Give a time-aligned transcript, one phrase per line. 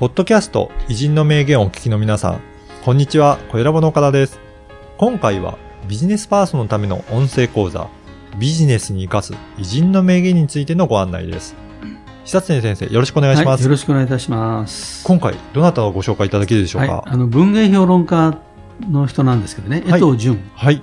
[0.00, 2.40] ポッドキャスト偉人の名言をお聞きの皆さん、
[2.86, 4.40] こんにちは、小ラボの岡田です。
[4.96, 5.58] 今回は
[5.88, 7.86] ビジネスパーソンのための音声講座、
[8.38, 11.54] ビジネスに生かす偉人の名言についてのご案内です。
[12.24, 13.60] 久常先生、よろしくお願いします。
[13.60, 15.04] はい、よろしくお願いいたします。
[15.04, 18.38] 今回、どなたをご紹介いただけるでしょうか、はい、あの文芸評論家
[18.88, 20.50] の人なんですけどね、はい江藤淳。
[20.54, 20.80] はい。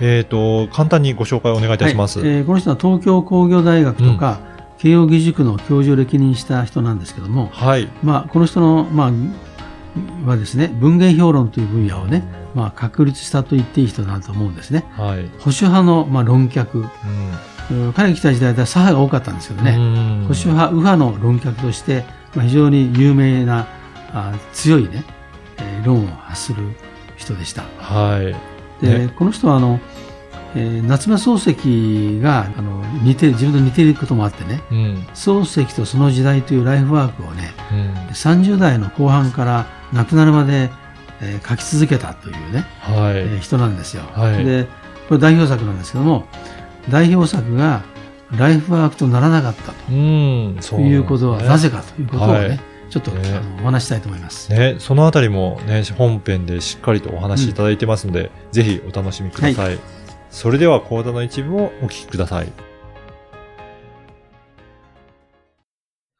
[0.00, 2.18] えっ、と、簡単にご紹介をお願いいたします。
[2.18, 4.40] はいえーこの人は東京工業大学とか、
[4.78, 7.88] 慶應義塾の教授を歴任した人なんですけども、はい。
[8.02, 14.84] まあ、この人の、まあ、はですね、文芸評論という分野をね、まあ、確立したと言っていい人だと思うんですね。
[14.96, 15.28] はい。
[15.38, 16.86] 保守派の、まあ、論客、うん。
[16.86, 22.04] うん彼が来た時代では左派が多かったんですけどね、うん保守派、右派の論客として、
[22.34, 23.66] まあ、非常に有名な
[24.12, 25.04] あ強いね、
[25.58, 26.62] えー論を発する
[27.16, 27.64] 人でした。
[27.78, 28.84] はい。
[28.84, 29.80] で、ねこの人はあの、
[30.56, 31.36] えー夏目漱
[32.16, 35.06] 石があの似てる自分と似ていることもあってねうん。
[35.14, 37.94] 漱石とその時代というライフワークをねうん。
[38.12, 40.70] 30代の後半から亡くなるまで、
[41.20, 43.16] えー書き続けたというね、はい。
[43.18, 44.02] えー人なんですよ。
[44.12, 44.66] はいで
[45.08, 46.26] これ代表作なんですけども
[46.90, 47.84] 代表作が
[48.36, 50.56] ライフワークとならなかったとうん。
[50.60, 54.50] そいうことはなぜかということをね、はいちょっと、ねお話ししたいと思います。
[54.52, 59.78] ね、そのあたりもね、本編でしっかりとお話しいただいてますので、ぜひお楽しみください。
[60.30, 62.52] それでは講座の一部をお聞きください。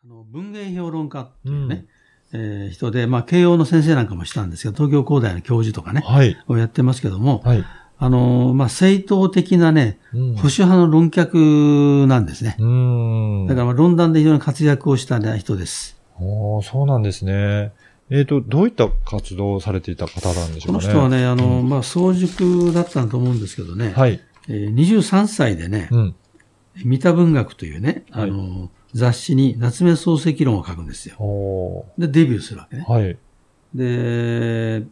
[0.05, 1.87] あの文芸評論家っていうね、
[2.33, 6.37] えー人で、まあ、慶応の先生なんかもしたんですけど、東京工大の教授とかね、はい。
[6.49, 7.65] をやってますけども、はい。
[7.99, 12.57] あのーまあ、正統的なね、うん保守派の論客なんですね。
[12.59, 13.47] うーん。
[13.47, 15.99] だから、まあ論壇で非常に活躍をした、ね、人です。
[16.19, 17.73] おーそうなんですね。
[18.11, 20.85] えっ、と、どういった活動をされていた方なんでしょうかね？
[20.87, 24.21] この人はね、あのーうんまあ、早熟だったと思うんですけどね、はい。
[24.49, 26.15] えー23歳でね、うん。
[26.85, 31.17] 三田文学というね、はいあのー雑誌に夏目漱石論を書くんですよ。
[31.19, 32.91] おで、デビューするわけねー。
[32.91, 33.19] はい。
[33.75, 34.87] で、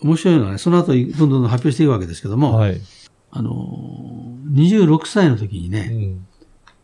[0.00, 2.80] 面白いのはね、その後どんどんどん発表していくわけですけども、はい。
[3.30, 6.26] あのー、26歳の時にうね、ん。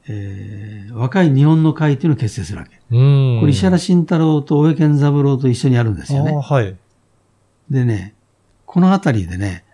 [0.08, 2.80] えー若い日本の会っていうのを結成するわけ。
[2.90, 3.40] うん。
[3.40, 6.32] これ石原慎太郎と大江健三郎と一緒にやるんですよね。
[6.32, 6.76] はい。
[7.70, 8.14] でね、
[8.66, 9.64] このあたりでね、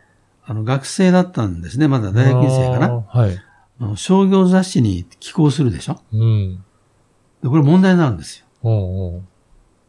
[0.45, 1.89] あの学生だったんですね。
[1.89, 3.05] まだ大学院生かな。
[3.09, 3.39] はい。
[3.81, 6.01] あの商業雑誌に寄稿するでしょ。
[6.13, 6.65] うん。
[7.43, 8.47] で、これ問題になるんですよ。
[8.63, 9.23] おうおう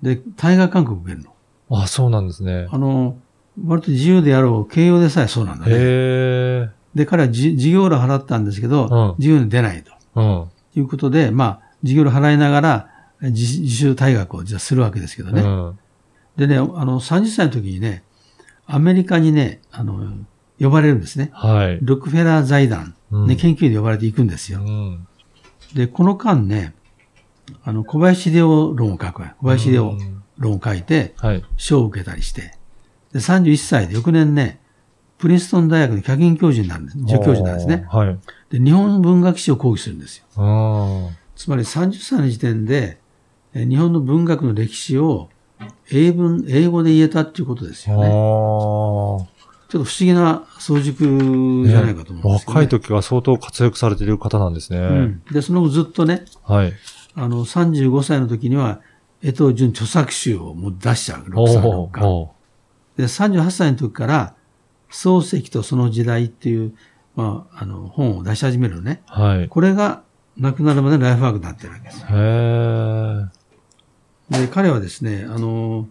[0.02, 1.34] で、対外勧告受けるの。
[1.70, 2.68] あ、そうなんですね。
[2.72, 3.18] あの、
[3.66, 5.74] 割と自由でやろう、慶応でさえそうなんだね。
[5.74, 6.70] へえ。
[6.96, 9.92] で、彼はじ授業料払ったんですけど、うん授業に出ないと。
[10.16, 10.50] うん。
[10.74, 12.90] ということで、まあ、授業料払いながら、
[13.22, 15.42] 自自主退学をじゃあするわけですけどね。
[15.42, 15.80] うん。
[16.38, 18.04] でね、あの、30歳の時にね、
[18.66, 20.14] アメリカにね、あの、
[20.60, 21.32] 呼ばれるんですね。
[21.34, 21.80] はい。
[21.82, 24.62] ロックフェラー財団、うんね、研究員で呼ばれていくんですよ。
[24.62, 25.08] うん。
[25.74, 26.74] で、この間ね、
[27.64, 31.44] あの、小林秀夫論を書くわ小林秀夫うん論を書いて、はい。
[31.58, 32.58] 賞を受けたりして、
[33.14, 34.61] で、31歳で翌年ね、
[35.22, 36.98] プリンストン大学の客員教授になるんです。
[37.00, 37.86] 助教授なんですね。
[37.90, 38.20] はい。
[38.50, 40.26] で、日本文学史を講義するんですよ。
[40.38, 43.00] あつまり30歳の時点で、
[43.54, 45.30] え日本の文学の歴史を
[45.92, 47.94] 英文、英語で言えたっていうことですあ。
[47.94, 48.08] よね。
[48.08, 49.28] ちあょ
[49.68, 51.68] っと不思議な早熟あ。
[51.70, 54.80] じゃないかと思うんですけど、ね若い時は相当活躍されている方なんですね。
[54.80, 55.24] うん。
[55.32, 56.74] で、その後ずっとね、はい。
[57.16, 58.82] あの、35歳の時には、
[59.22, 61.30] 江藤淳著作集をもう出しちゃう。
[61.30, 62.08] 6歳のか。
[62.08, 62.34] お
[62.98, 64.36] で、38歳の時から、
[64.92, 66.74] 漱石とその時代っていう、
[67.16, 69.02] まあ、あの、本を出し始めるのね。
[69.08, 69.48] はい。
[69.50, 70.04] これが、
[70.38, 72.08] 亡くなるまでのライフワークになってるわけですよ。
[72.10, 73.28] へ
[74.32, 74.42] え。
[74.46, 75.88] で、彼はですね、あの、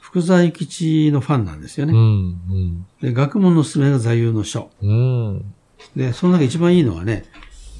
[0.00, 1.94] 福沢諭吉のファンなんですようね。
[1.96, 2.86] ん。
[3.00, 4.70] で、学問のすめが座右の書。
[4.82, 4.90] うん。
[4.90, 5.54] うん。
[5.96, 7.24] で、その中一番いいのはね、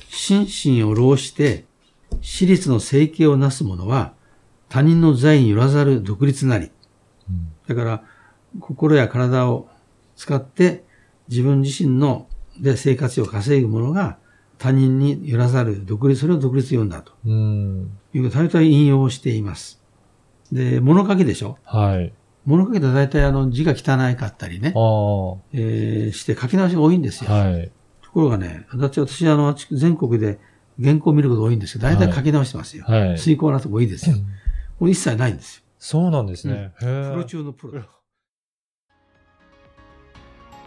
[0.08, 1.64] 心身を労して、
[2.20, 4.14] 私立の生計をなす者は、
[4.68, 6.70] 他人の財によらざる独立なり。
[7.28, 8.02] うんだから、
[8.60, 9.68] 心や体を
[10.16, 10.84] 使って、
[11.28, 12.26] 自分自身の、
[12.60, 14.18] で生活費を稼ぐ者が、
[14.58, 17.98] 他人によらざる独立、それを独立言うんだとうん。
[18.14, 19.82] いう、たびたび引用をしています。
[20.52, 21.58] で、物書きでしょ？
[21.64, 22.12] はい。
[22.44, 25.36] 物書きで大体あの字が汚いかったりねあ、あ。
[25.52, 27.30] えーして書き直しが多いんですよ。
[27.32, 27.70] はい。
[28.02, 30.38] ところがね、だって私あの、全国で
[30.80, 32.84] 原稿を見ること多いんですけど、大体書き直してますよ。
[32.86, 33.18] はい。
[33.18, 34.16] 遂行なとこ多いですよ。
[34.78, 35.62] これ一切ないんですよ。
[35.78, 36.72] そうなんですね。
[36.80, 37.24] へプロえ。
[37.24, 37.82] 中のプロ。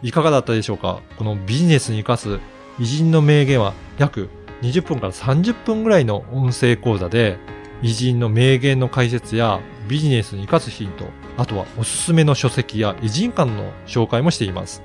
[0.01, 1.01] いかがだったでしょうか？
[1.17, 2.39] このビジネスに生かす
[2.79, 4.29] 偉人の名言は約
[4.61, 7.37] 20分から30分ぐらいの音声講座で
[7.81, 11.05] 偉人の名言の解説やビジネスに生かすヒント、
[11.37, 14.81] あとはおすすめの書籍や偉人館の紹介もしています。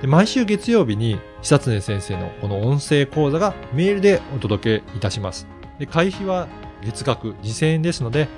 [0.00, 5.46] で毎週月曜日に久常先生のこの音声講座がメールでお届けいたします。
[5.78, 6.48] で会費は
[6.82, 8.28] 月額2000円ですので、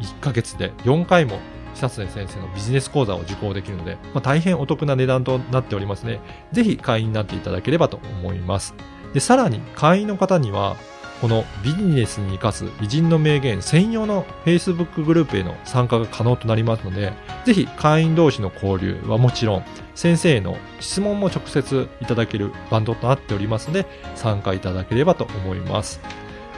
[0.00, 1.40] 1ヶ月で4回も
[1.76, 6.20] 久常先生のビジネス講座を受講できるので、まあ、大変お得な値段となっておりますね。
[6.52, 8.74] ぜひ会員になっていただければと思います。
[9.12, 10.76] で、さらに会員の方には、
[11.20, 17.12] このビジネスに生かす偉人の名言専用の Facebook グループへの参加が可能となりますので、
[17.44, 19.64] ぜひ会員同士の交流はもちろん、
[19.94, 26.00] 先生への質問も直接いただけるバンドとなっておりますので、参加いただければと思います。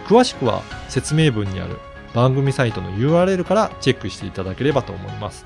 [0.09, 1.79] 詳しくは説明文にある
[2.15, 5.45] 番組サイトの URL からチェックしていただければと思います。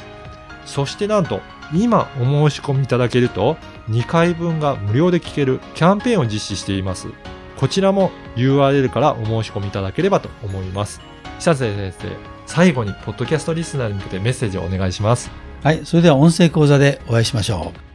[0.64, 1.40] そしてなんと、
[1.74, 3.56] 今お申し込みいただけると、
[3.88, 7.08] 2回分が無料で聞けるキャンペーンを実施しています。
[7.56, 11.00] こちらも URL からお申し込みいただければと思います。
[11.38, 12.08] 久瀬先生、
[12.46, 15.30] 最後にポッドキャストリスナーに向けてメッセージをお願いします。
[15.62, 17.91] はい、それでは音声講座でお会いしましょう。